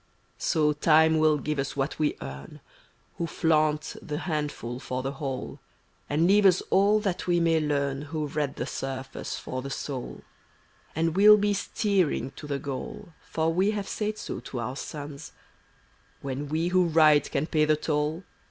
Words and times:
So 0.39 0.73
Time 0.73 1.19
will 1.19 1.37
give 1.37 1.59
us 1.59 1.77
what 1.77 1.99
we 1.99 2.13
mm 2.13 2.59
Who 3.19 3.27
flaunt 3.27 3.95
the 4.01 4.17
handful 4.17 4.79
for 4.79 5.03
the 5.03 5.11
whole. 5.11 5.59
And 6.09 6.25
leave 6.25 6.47
us 6.47 6.61
all 6.71 6.99
that 7.01 7.27
we 7.27 7.39
may 7.39 7.59
learn 7.59 8.01
Who 8.09 8.25
read 8.25 8.55
the 8.55 8.65
surface 8.65 9.37
for 9.37 9.61
the 9.61 9.69
soul; 9.69 10.23
And 10.95 11.15
we'll 11.15 11.37
be 11.37 11.53
steering 11.53 12.31
to 12.31 12.47
the 12.47 12.57
goal, 12.57 13.09
For 13.29 13.53
we 13.53 13.69
have 13.77 13.87
said 13.87 14.17
so 14.17 14.39
to 14.39 14.59
our 14.59 14.75
sons: 14.75 15.33
When 16.23 16.49
we 16.49 16.69
who 16.69 16.85
ride 16.87 17.29
can 17.29 17.45
pay 17.45 17.65
the 17.65 17.75
toll. 17.77 18.23